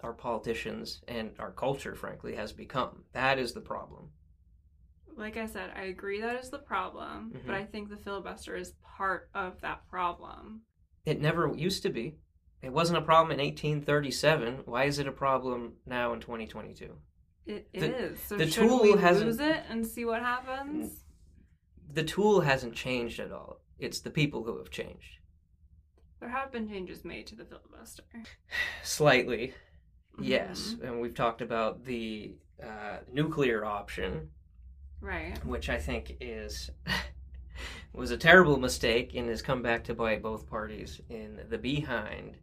our 0.03 0.13
politicians 0.13 1.01
and 1.09 1.31
our 1.39 1.51
culture, 1.51 1.95
frankly, 1.95 2.35
has 2.35 2.53
become. 2.53 3.05
That 3.15 3.39
is 3.39 3.55
the 3.55 3.63
problem. 3.63 4.11
Like 5.17 5.39
I 5.39 5.47
said, 5.47 5.71
I 5.75 5.85
agree 5.85 6.21
that 6.21 6.39
is 6.39 6.51
the 6.51 6.59
problem, 6.59 7.33
Mhm. 7.35 7.47
but 7.47 7.55
I 7.55 7.65
think 7.65 7.89
the 7.89 7.97
filibuster 7.97 8.55
is 8.55 8.75
part 8.83 9.31
of 9.35 9.59
that 9.63 9.89
problem. 9.89 10.61
It 11.07 11.23
never 11.23 11.51
used 11.57 11.83
to 11.85 11.91
be. 11.91 12.19
It 12.61 12.71
wasn't 12.71 12.99
a 12.99 13.03
problem 13.03 13.33
in 13.33 13.41
1837. 13.41 14.59
Why 14.67 14.85
is 14.85 14.99
it 14.99 15.07
a 15.09 15.13
problem 15.13 15.77
now 15.87 16.13
in 16.13 16.21
2022? 16.21 16.99
It 17.47 17.73
The- 17.73 17.97
is. 18.13 18.21
So 18.21 18.37
the 18.37 18.47
tool 18.47 18.83
we 18.83 18.93
hasn't- 18.93 19.27
lose 19.27 19.41
it 19.41 19.65
and 19.71 19.87
see 19.87 20.05
what 20.05 20.21
happens? 20.21 21.04
The 21.93 22.05
tool 22.05 22.41
hasn't 22.41 22.75
changed 22.75 23.21
at 23.21 23.33
all. 23.33 23.61
It's 23.79 24.01
the 24.01 24.11
people 24.11 24.45
who 24.45 24.59
have 24.59 24.71
changed. 24.71 25.19
There 26.21 26.29
have 26.29 26.53
been 26.53 26.69
changes 26.69 27.05
made 27.05 27.27
to 27.29 27.37
the 27.37 27.45
filibuster. 27.45 28.05
Slightly, 28.83 29.55
yes. 30.21 30.75
Mm-hmm. 30.77 30.87
And 30.87 31.01
we've 31.01 31.15
talked 31.15 31.43
about 31.43 31.85
the 31.85 32.33
uh, 32.63 32.99
nuclear 33.13 33.65
option, 33.65 34.31
Right. 35.01 35.37
which 35.45 35.69
I 35.69 35.79
think 35.79 36.17
is 36.21 36.71
was 37.93 38.11
a 38.11 38.17
terrible 38.17 38.57
mistake 38.59 39.13
and 39.15 39.29
has 39.29 39.43
come 39.43 39.61
back 39.63 39.85
to 39.85 39.95
bite 39.95 40.23
both 40.23 40.49
parties 40.49 41.01
in 41.09 41.41
the 41.51 41.59
behind. 41.59 42.39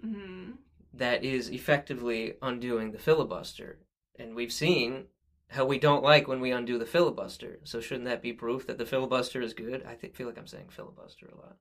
hmm 0.00 0.52
That 0.94 1.22
is 1.24 1.50
effectively 1.50 2.34
undoing 2.42 2.90
the 2.90 2.98
filibuster, 2.98 3.78
and 4.18 4.34
we've 4.34 4.52
seen 4.52 5.04
how 5.50 5.64
we 5.64 5.78
don't 5.78 6.02
like 6.02 6.28
when 6.28 6.40
we 6.40 6.52
undo 6.52 6.78
the 6.78 6.86
filibuster. 6.86 7.58
So 7.64 7.80
shouldn't 7.80 8.06
that 8.06 8.22
be 8.22 8.32
proof 8.32 8.66
that 8.68 8.78
the 8.78 8.86
filibuster 8.86 9.42
is 9.42 9.52
good? 9.52 9.84
I 9.86 9.94
think, 9.94 10.14
feel 10.14 10.26
like 10.26 10.38
I'm 10.38 10.46
saying 10.46 10.68
filibuster 10.70 11.26
a 11.26 11.36
lot. 11.36 11.56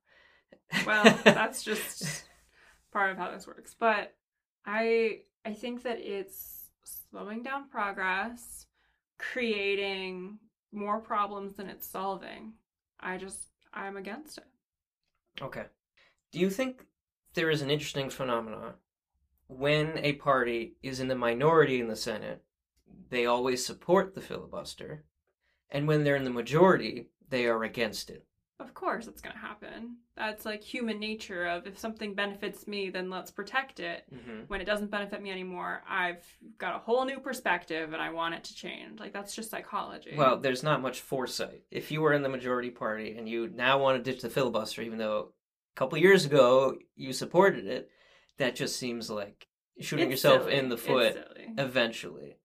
Well, 0.85 1.19
that's 1.23 1.63
just 1.71 2.25
part 2.91 3.11
of 3.11 3.17
how 3.17 3.31
this 3.31 3.47
works. 3.47 3.75
But 3.77 4.13
I 4.65 5.21
I 5.45 5.53
think 5.53 5.83
that 5.83 5.99
it's 5.99 6.69
slowing 6.83 7.41
down 7.41 7.69
progress, 7.69 8.67
creating 9.17 10.37
more 10.71 10.99
problems 10.99 11.53
than 11.53 11.67
it's 11.67 11.87
solving. 11.87 12.53
I 12.99 13.17
just 13.17 13.47
I'm 13.73 13.97
against 13.97 14.37
it. 14.37 14.47
Okay. 15.41 15.65
Do 16.31 16.39
you 16.39 16.51
think 16.51 16.85
there 17.33 17.49
is 17.49 17.61
an 17.61 17.71
interesting 17.71 18.09
phenomenon 18.09 18.73
when 19.47 19.97
a 19.97 20.13
party 20.13 20.75
is 20.83 20.99
in 20.99 21.07
the 21.07 21.15
minority 21.15 21.79
in 21.79 21.87
the 21.87 21.95
Senate, 21.95 22.43
they 23.09 23.25
always 23.25 23.65
support 23.65 24.13
the 24.13 24.21
filibuster, 24.21 25.03
and 25.69 25.87
when 25.87 26.03
they're 26.03 26.15
in 26.15 26.23
the 26.23 26.29
majority, 26.29 27.07
they 27.29 27.45
are 27.45 27.63
against 27.63 28.09
it? 28.09 28.25
Of 28.59 28.73
course 28.73 29.07
it's 29.07 29.21
going 29.21 29.33
to 29.33 29.39
happen. 29.39 29.97
That's 30.17 30.43
like 30.45 30.61
human 30.61 30.99
nature 30.99 31.45
of 31.45 31.65
if 31.65 31.79
something 31.79 32.13
benefits 32.13 32.67
me, 32.67 32.89
then 32.89 33.09
let's 33.09 33.31
protect 33.31 33.79
it. 33.79 34.03
Mm-hmm. 34.13 34.41
When 34.47 34.59
it 34.59 34.65
doesn't 34.65 34.91
benefit 34.91 35.21
me 35.21 35.31
anymore, 35.31 35.81
I've 35.87 36.25
got 36.57 36.75
a 36.75 36.79
whole 36.79 37.05
new 37.05 37.19
perspective 37.19 37.93
and 37.93 38.01
I 38.01 38.09
want 38.09 38.35
it 38.35 38.43
to 38.45 38.53
change. 38.55 38.99
Like 38.99 39.13
that's 39.13 39.33
just 39.33 39.49
psychology. 39.49 40.13
Well, 40.17 40.37
there's 40.37 40.61
not 40.61 40.81
much 40.81 40.99
foresight. 40.99 41.63
If 41.71 41.89
you 41.89 42.01
were 42.01 42.11
in 42.11 42.21
the 42.21 42.27
majority 42.27 42.69
party 42.69 43.15
and 43.17 43.29
you 43.29 43.47
now 43.47 43.79
want 43.79 44.03
to 44.03 44.11
ditch 44.11 44.21
the 44.21 44.29
filibuster, 44.29 44.81
even 44.81 44.97
though 44.97 45.31
a 45.73 45.79
couple 45.79 45.97
years 45.97 46.25
ago 46.25 46.75
you 46.97 47.13
supported 47.13 47.65
it, 47.65 47.89
that 48.39 48.57
just 48.57 48.75
seems 48.75 49.09
like 49.09 49.47
shooting 49.79 50.11
It's 50.11 50.21
yourself 50.21 50.43
silly. 50.43 50.55
in 50.55 50.67
the 50.67 50.77
foot 50.77 51.17
eventually. 51.57 52.35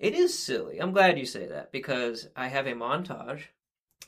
It 0.00 0.14
is 0.14 0.36
silly. 0.36 0.80
I'm 0.80 0.92
glad 0.92 1.18
you 1.18 1.26
say 1.26 1.46
that 1.46 1.72
because 1.72 2.28
I 2.34 2.48
have 2.48 2.66
a 2.66 2.72
montage 2.72 3.42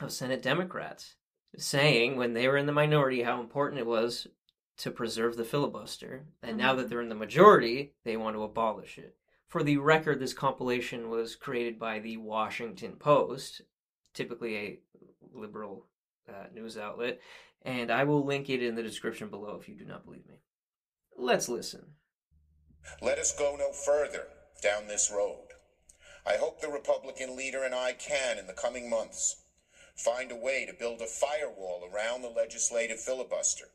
of 0.01 0.11
Senate 0.11 0.41
Democrats 0.41 1.15
saying 1.55 2.17
when 2.17 2.33
they 2.33 2.47
were 2.47 2.57
in 2.57 2.65
the 2.65 2.71
minority 2.71 3.21
how 3.21 3.39
important 3.39 3.79
it 3.79 3.85
was 3.85 4.25
to 4.77 4.89
preserve 4.89 5.37
the 5.37 5.45
filibuster. 5.45 6.25
And 6.41 6.57
now 6.57 6.73
that 6.73 6.87
Mhm. 6.87 6.89
they're 6.89 7.01
in 7.01 7.09
the 7.09 7.15
majority, 7.15 7.93
they 8.03 8.17
want 8.17 8.35
to 8.35 8.41
abolish 8.41 8.97
it. 8.97 9.15
For 9.47 9.61
the 9.61 9.77
record, 9.77 10.19
this 10.19 10.33
compilation 10.33 11.11
was 11.11 11.35
created 11.35 11.77
by 11.77 11.99
the 11.99 12.17
Washington 12.17 12.95
Post, 12.97 13.61
typically 14.15 14.57
a 14.57 14.79
liberal 15.31 15.85
uh, 16.27 16.47
news 16.53 16.75
outlet, 16.75 17.19
and 17.61 17.91
I 17.91 18.05
will 18.05 18.25
link 18.25 18.49
it 18.49 18.63
in 18.63 18.73
the 18.73 18.81
description 18.81 19.29
below 19.29 19.57
if 19.57 19.69
you 19.69 19.75
do 19.75 19.85
not 19.85 20.05
believe 20.05 20.25
me. 20.25 20.39
Let's 21.15 21.49
listen. 21.49 21.97
Let 23.01 23.19
us 23.19 23.37
go 23.37 23.55
no 23.57 23.71
further 23.73 24.27
down 24.61 24.87
this 24.87 25.11
road. 25.11 25.42
I 26.25 26.37
hope 26.37 26.61
the 26.61 26.69
Republican 26.69 27.35
leader 27.35 27.63
and 27.63 27.75
I 27.75 27.93
can, 27.93 28.37
in 28.37 28.47
the 28.47 28.53
coming 28.53 28.89
months, 28.89 29.41
find 29.95 30.31
a 30.31 30.35
way 30.35 30.65
to 30.65 30.73
build 30.73 31.01
a 31.01 31.05
firewall 31.05 31.87
around 31.91 32.21
the 32.21 32.29
legislative 32.29 32.99
filibuster, 32.99 33.65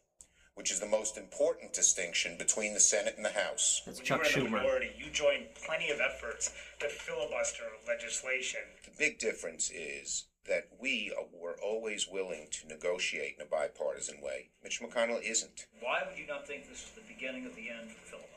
which 0.54 0.70
is 0.70 0.80
the 0.80 0.86
most 0.86 1.18
important 1.18 1.74
distinction 1.74 2.38
between 2.38 2.72
the 2.72 2.80
Senate 2.80 3.14
and 3.16 3.24
the 3.24 3.30
House. 3.30 3.82
That's 3.84 3.98
When 3.98 4.06
Chuck 4.06 4.34
you 4.34 4.42
were 4.42 4.46
in 4.46 4.52
the 4.52 4.56
Schumer. 4.56 4.62
minority, 4.62 4.90
you 4.96 5.10
joined 5.10 5.54
plenty 5.54 5.90
of 5.90 6.00
efforts 6.00 6.52
to 6.80 6.88
filibuster 6.88 7.64
legislation. 7.86 8.60
The 8.84 8.96
big 8.98 9.18
difference 9.18 9.70
is 9.70 10.24
that 10.46 10.68
we 10.80 11.12
were 11.38 11.58
always 11.62 12.08
willing 12.08 12.48
to 12.50 12.66
negotiate 12.66 13.34
in 13.38 13.42
a 13.42 13.48
bipartisan 13.48 14.22
way. 14.22 14.48
Mitch 14.64 14.80
McConnell 14.80 15.22
isn't. 15.22 15.66
Why 15.80 16.02
would 16.08 16.18
you 16.18 16.26
not 16.26 16.46
think 16.46 16.66
this 16.70 16.84
is 16.84 16.90
the 16.92 17.02
beginning 17.02 17.44
of 17.44 17.54
the 17.54 17.68
end 17.68 17.90
for 17.90 18.00
the 18.00 18.06
filibuster? 18.06 18.27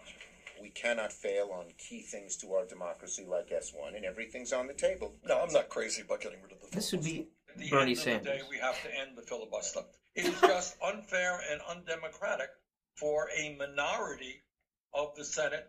We 0.62 0.70
cannot 0.70 1.12
fail 1.12 1.50
on 1.54 1.66
key 1.78 2.02
things 2.02 2.38
to 2.38 2.54
our 2.54 2.66
democracy 2.66 3.26
like 3.28 3.50
S1, 3.50 3.96
and 3.96 4.06
everything's 4.06 4.54
on 4.54 4.68
the 4.68 4.74
table. 4.74 5.16
No, 5.28 5.42
I'm 5.42 5.52
not 5.52 5.70
crazy 5.70 6.04
about 6.04 6.22
getting 6.22 6.42
rid 6.42 6.52
of 6.52 6.62
the 6.62 6.68
filibuster. 6.68 6.78
This 6.78 6.92
would 6.92 7.04
be 7.04 7.28
At 7.50 7.58
the 7.58 7.70
Bernie 7.70 7.92
end 7.92 8.00
of 8.00 8.06
the 8.06 8.12
day, 8.12 8.22
Sanders. 8.24 8.50
we 8.50 8.58
have 8.58 8.82
to 8.84 9.00
end 9.00 9.18
the 9.18 9.24
filibuster. 9.24 9.82
It 10.16 10.26
is 10.26 10.40
just 10.42 10.78
unfair 10.86 11.40
and 11.52 11.62
undemocratic 11.70 12.50
for 12.96 13.30
a 13.36 13.56
minority 13.58 14.44
of 14.94 15.16
the 15.16 15.26
Senate 15.26 15.68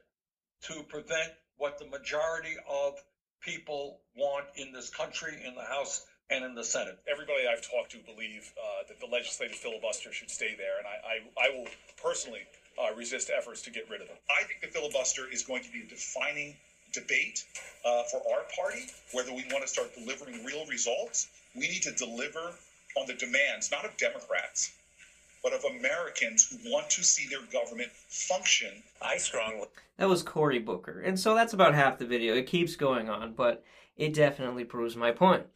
to 0.63 0.83
prevent 0.83 1.33
what 1.57 1.79
the 1.79 1.87
majority 1.87 2.57
of 2.69 2.95
people 3.41 4.01
want 4.15 4.47
in 4.57 4.73
this 4.73 4.91
country, 4.91 5.43
in 5.47 5.55
the 5.55 5.63
House 5.65 6.07
and 6.31 6.45
in 6.45 6.55
the 6.55 6.65
Senate. 6.65 6.99
Everybody 7.11 7.45
I've 7.51 7.63
talked 7.63 7.93
to 7.93 7.99
believe 7.99 8.53
uh, 8.59 8.89
that 8.89 9.01
the 9.01 9.07
legislative 9.07 9.57
filibuster 9.57 10.13
should 10.13 10.31
stay 10.31 10.55
there, 10.57 10.79
and 10.79 10.87
I, 10.87 11.47
I, 11.47 11.49
I 11.49 11.57
will 11.57 11.67
personally 12.03 12.43
uh, 12.79 12.95
resist 12.95 13.31
efforts 13.37 13.63
to 13.63 13.71
get 13.71 13.89
rid 13.91 14.01
of 14.01 14.09
them. 14.09 14.17
I 14.41 14.45
think 14.45 14.61
the 14.61 14.69
filibuster 14.69 15.23
is 15.31 15.43
going 15.43 15.63
to 15.65 15.73
be 15.73 15.81
a 15.81 15.87
defining 15.87 16.57
debate 16.93 17.45
uh, 17.85 18.03
for 18.05 18.23
our 18.33 18.45
party, 18.57 18.87
whether 19.13 19.33
we 19.33 19.45
want 19.51 19.63
to 19.63 19.69
start 19.69 19.95
delivering 19.95 20.45
real 20.45 20.67
results. 20.67 21.29
We 21.55 21.63
need 21.63 21.83
to 21.83 21.93
deliver 21.93 22.53
on 22.97 23.07
the 23.07 23.15
demands, 23.15 23.71
not 23.71 23.85
of 23.85 23.97
Democrats, 23.97 24.73
but 25.43 25.53
of 25.53 25.65
Americans 25.65 26.49
who 26.51 26.71
want 26.71 26.89
to 26.91 27.03
see 27.03 27.29
their 27.29 27.43
government 27.53 27.91
function. 28.09 28.83
I 29.01 29.17
strongly. 29.17 29.67
That 29.97 30.09
was 30.09 30.23
Cory 30.23 30.59
Booker. 30.59 31.01
And 31.01 31.19
so 31.19 31.35
that's 31.35 31.53
about 31.53 31.75
half 31.75 31.99
the 31.99 32.07
video. 32.07 32.35
It 32.35 32.47
keeps 32.47 32.77
going 32.77 33.09
on, 33.09 33.33
but 33.33 33.65
it 33.97 34.15
definitely 34.15 34.65
proves 34.65 34.97
my 34.97 35.11
point. 35.11 35.47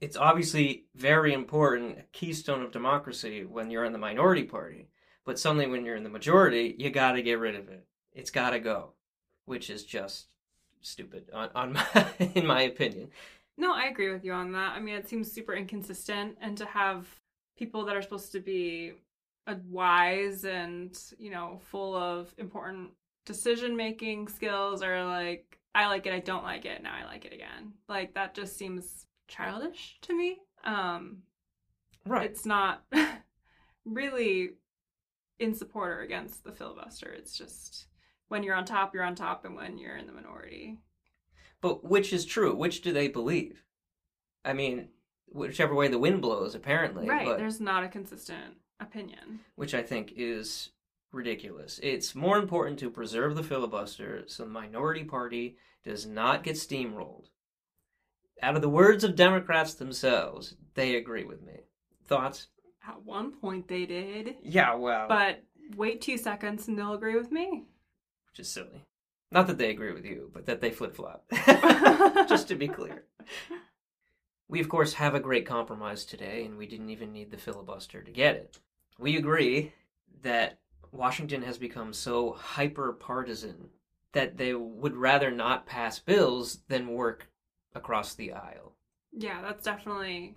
It's 0.00 0.16
obviously 0.16 0.84
very 0.94 1.32
important, 1.32 1.98
a 1.98 2.02
keystone 2.12 2.62
of 2.62 2.72
democracy 2.72 3.44
when 3.44 3.70
you're 3.70 3.84
in 3.84 3.92
the 3.92 3.98
minority 3.98 4.42
party. 4.42 4.88
But 5.24 5.38
suddenly 5.38 5.66
when 5.68 5.84
you're 5.84 5.96
in 5.96 6.02
the 6.04 6.08
majority, 6.10 6.74
you 6.78 6.90
gotta 6.90 7.22
get 7.22 7.38
rid 7.38 7.54
of 7.54 7.68
it. 7.68 7.84
It's 8.12 8.30
gotta 8.30 8.58
go. 8.58 8.90
Which 9.44 9.70
is 9.70 9.84
just 9.84 10.26
stupid 10.80 11.30
on, 11.32 11.50
on 11.54 11.72
my, 11.74 12.06
in 12.34 12.46
my 12.46 12.62
opinion. 12.62 13.10
No, 13.56 13.72
I 13.74 13.84
agree 13.84 14.10
with 14.12 14.24
you 14.24 14.32
on 14.32 14.52
that. 14.52 14.72
I 14.76 14.80
mean, 14.80 14.94
it 14.94 15.08
seems 15.08 15.30
super 15.30 15.54
inconsistent, 15.54 16.36
and 16.40 16.56
to 16.58 16.64
have 16.66 17.06
people 17.56 17.84
that 17.84 17.96
are 17.96 18.02
supposed 18.02 18.32
to 18.32 18.40
be 18.40 18.92
uh, 19.46 19.54
wise 19.68 20.44
and 20.44 20.98
you 21.18 21.30
know 21.30 21.60
full 21.64 21.94
of 21.96 22.32
important 22.38 22.90
decision 23.24 23.76
making 23.76 24.28
skills 24.28 24.82
are 24.82 25.04
like 25.04 25.58
I 25.74 25.86
like 25.86 26.06
it, 26.06 26.12
I 26.12 26.20
don't 26.20 26.44
like 26.44 26.64
it, 26.64 26.82
now 26.82 26.94
I 26.94 27.04
like 27.06 27.24
it 27.24 27.32
again. 27.32 27.72
Like 27.88 28.14
that 28.14 28.34
just 28.34 28.56
seems 28.56 29.06
childish 29.28 29.98
to 30.02 30.16
me. 30.16 30.38
Um 30.64 31.22
Right. 32.04 32.28
it's 32.28 32.44
not 32.46 32.82
really 33.84 34.50
in 35.42 35.54
support 35.54 35.90
or 35.90 36.00
against 36.00 36.44
the 36.44 36.52
filibuster. 36.52 37.12
It's 37.12 37.36
just 37.36 37.86
when 38.28 38.42
you're 38.42 38.54
on 38.54 38.64
top, 38.64 38.94
you're 38.94 39.04
on 39.04 39.14
top, 39.14 39.44
and 39.44 39.54
when 39.56 39.76
you're 39.76 39.96
in 39.96 40.06
the 40.06 40.12
minority. 40.12 40.78
But 41.60 41.84
which 41.84 42.12
is 42.12 42.24
true? 42.24 42.54
Which 42.54 42.82
do 42.82 42.92
they 42.92 43.08
believe? 43.08 43.64
I 44.44 44.52
mean, 44.52 44.88
whichever 45.28 45.74
way 45.74 45.88
the 45.88 45.98
wind 45.98 46.22
blows, 46.22 46.54
apparently. 46.54 47.08
right. 47.08 47.36
There's 47.36 47.60
not 47.60 47.84
a 47.84 47.88
consistent 47.88 48.56
opinion. 48.80 49.40
which 49.54 49.74
I 49.74 49.82
think 49.82 50.12
is 50.16 50.70
ridiculous. 51.12 51.78
It's 51.82 52.14
more 52.14 52.38
important 52.38 52.78
to 52.80 52.90
preserve 52.90 53.36
the 53.36 53.42
filibuster 53.42 54.24
so 54.26 54.44
the 54.44 54.50
minority 54.50 55.04
party 55.04 55.56
does 55.84 56.06
not 56.06 56.42
get 56.42 56.56
steamrolled. 56.56 57.26
Out 58.42 58.56
of 58.56 58.62
the 58.62 58.68
words 58.68 59.04
of 59.04 59.14
Democrats 59.14 59.74
themselves, 59.74 60.56
they 60.74 60.96
agree 60.96 61.24
with 61.24 61.42
me. 61.42 61.60
Thoughts? 62.06 62.48
At 62.86 63.02
one 63.04 63.32
point 63.32 63.68
they 63.68 63.86
did. 63.86 64.36
Yeah, 64.42 64.74
well. 64.74 65.06
But 65.08 65.44
wait 65.76 66.00
two 66.00 66.18
seconds 66.18 66.68
and 66.68 66.78
they'll 66.78 66.94
agree 66.94 67.16
with 67.16 67.30
me. 67.30 67.64
which 68.30 68.40
is 68.40 68.48
silly. 68.48 68.84
Not 69.30 69.46
that 69.46 69.56
they 69.58 69.70
agree 69.70 69.92
with 69.92 70.04
you, 70.04 70.30
but 70.34 70.46
that 70.46 70.60
they 70.60 70.70
flip 70.70 70.94
flop. 70.94 71.24
Just 72.28 72.48
to 72.48 72.54
be 72.54 72.68
clear. 72.68 73.04
We, 74.48 74.60
of 74.60 74.68
course, 74.68 74.92
have 74.94 75.14
a 75.14 75.20
great 75.20 75.46
compromise 75.46 76.04
today, 76.04 76.44
and 76.44 76.58
we 76.58 76.66
didn't 76.66 76.90
even 76.90 77.12
need 77.12 77.30
the 77.30 77.38
filibuster 77.38 78.02
to 78.02 78.10
get 78.10 78.36
it. 78.36 78.58
We 78.98 79.16
agree 79.16 79.72
that 80.22 80.58
Washington 80.90 81.40
has 81.42 81.56
become 81.56 81.94
so 81.94 82.32
hyper 82.32 82.92
partisan 82.92 83.70
that 84.12 84.36
they 84.36 84.52
would 84.52 84.94
rather 84.94 85.30
not 85.30 85.64
pass 85.64 85.98
bills 85.98 86.58
than 86.68 86.88
work 86.88 87.30
across 87.74 88.12
the 88.14 88.32
aisle. 88.34 88.74
Yeah, 89.12 89.40
that's 89.40 89.64
definitely 89.64 90.36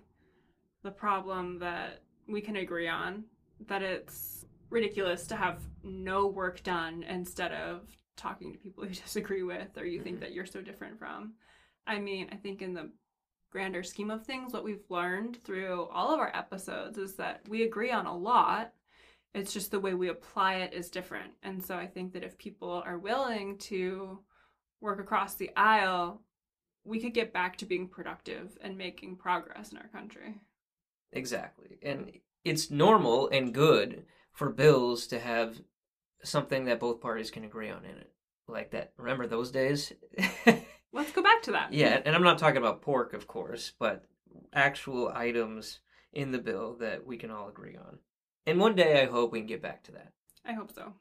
the 0.82 0.90
problem 0.90 1.58
that 1.58 2.00
we 2.28 2.40
can 2.40 2.56
agree 2.56 2.88
on. 2.88 3.24
That 3.68 3.82
it's 3.82 4.44
ridiculous 4.70 5.26
to 5.28 5.36
have 5.36 5.60
no 5.82 6.26
work 6.26 6.62
done 6.62 7.04
instead 7.04 7.52
of 7.52 7.82
talking 8.16 8.52
to 8.52 8.58
people 8.58 8.84
you 8.88 8.94
disagree 8.94 9.42
with 9.42 9.76
or 9.76 9.84
you 9.84 10.02
think 10.02 10.16
mm-hmm. 10.16 10.24
that 10.24 10.32
you're 10.32 10.46
so 10.46 10.60
different 10.60 10.98
from. 10.98 11.34
I 11.86 11.98
mean, 11.98 12.28
I 12.32 12.36
think 12.36 12.62
in 12.62 12.74
the 12.74 12.90
grander 13.50 13.82
scheme 13.82 14.10
of 14.10 14.24
things, 14.24 14.52
what 14.52 14.64
we've 14.64 14.84
learned 14.88 15.42
through 15.44 15.88
all 15.92 16.12
of 16.12 16.20
our 16.20 16.34
episodes 16.34 16.98
is 16.98 17.14
that 17.14 17.40
we 17.48 17.62
agree 17.62 17.92
on 17.92 18.06
a 18.06 18.16
lot. 18.16 18.72
It's 19.34 19.52
just 19.52 19.70
the 19.70 19.80
way 19.80 19.94
we 19.94 20.08
apply 20.08 20.56
it 20.56 20.74
is 20.74 20.90
different. 20.90 21.32
And 21.42 21.64
so 21.64 21.76
I 21.76 21.86
think 21.86 22.12
that 22.12 22.24
if 22.24 22.38
people 22.38 22.82
are 22.84 22.98
willing 22.98 23.58
to 23.58 24.20
work 24.80 25.00
across 25.00 25.34
the 25.34 25.50
aisle, 25.56 26.22
we 26.84 27.00
could 27.00 27.14
get 27.14 27.32
back 27.32 27.56
to 27.58 27.66
being 27.66 27.88
productive 27.88 28.56
and 28.60 28.76
making 28.76 29.16
progress 29.16 29.72
in 29.72 29.78
our 29.78 29.88
country. 29.88 30.34
Exactly. 31.12 31.78
And 31.82 32.10
it's 32.44 32.70
normal 32.70 33.28
and 33.28 33.52
good 33.52 34.04
for 34.32 34.50
bills 34.50 35.06
to 35.08 35.18
have 35.18 35.60
something 36.22 36.64
that 36.66 36.80
both 36.80 37.00
parties 37.00 37.30
can 37.30 37.44
agree 37.44 37.70
on 37.70 37.84
in 37.84 37.96
it. 37.96 38.10
Like 38.48 38.70
that. 38.70 38.92
Remember 38.96 39.26
those 39.26 39.50
days? 39.50 39.92
Let's 40.92 41.12
go 41.12 41.22
back 41.22 41.42
to 41.42 41.52
that. 41.52 41.72
yeah, 41.72 42.00
and 42.04 42.14
I'm 42.14 42.22
not 42.22 42.38
talking 42.38 42.58
about 42.58 42.80
pork, 42.80 43.12
of 43.12 43.26
course, 43.26 43.72
but 43.78 44.04
actual 44.52 45.08
items 45.14 45.80
in 46.12 46.30
the 46.30 46.38
bill 46.38 46.76
that 46.80 47.04
we 47.04 47.16
can 47.16 47.30
all 47.30 47.48
agree 47.48 47.76
on. 47.76 47.98
And 48.46 48.60
one 48.60 48.76
day 48.76 49.02
I 49.02 49.06
hope 49.06 49.32
we 49.32 49.40
can 49.40 49.48
get 49.48 49.60
back 49.62 49.82
to 49.84 49.92
that. 49.92 50.12
I 50.44 50.52
hope 50.52 50.70
so. 50.72 50.92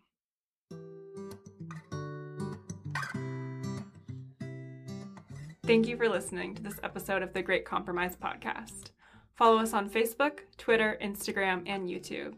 Thank 5.66 5.88
you 5.88 5.98
for 5.98 6.08
listening 6.10 6.56
to 6.56 6.62
this 6.62 6.80
episode 6.84 7.24
of 7.24 7.34
the 7.34 7.42
Great 7.42 7.66
Compromise 7.66 8.16
podcast. 8.16 8.92
Follow 9.36 9.58
us 9.58 9.74
on 9.74 9.90
Facebook, 9.90 10.40
Twitter, 10.58 10.98
Instagram, 11.02 11.64
and 11.68 11.90
YouTube. 11.90 12.36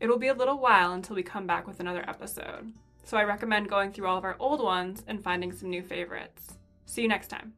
It 0.00 0.08
will 0.08 0.18
be 0.18 0.28
a 0.28 0.34
little 0.34 0.58
while 0.58 0.92
until 0.92 1.16
we 1.16 1.22
come 1.22 1.46
back 1.46 1.66
with 1.66 1.80
another 1.80 2.04
episode, 2.06 2.74
so 3.04 3.16
I 3.16 3.24
recommend 3.24 3.70
going 3.70 3.92
through 3.92 4.06
all 4.06 4.18
of 4.18 4.24
our 4.24 4.36
old 4.38 4.62
ones 4.62 5.02
and 5.06 5.24
finding 5.24 5.50
some 5.50 5.70
new 5.70 5.82
favorites. 5.82 6.58
See 6.84 7.00
you 7.00 7.08
next 7.08 7.28
time. 7.28 7.54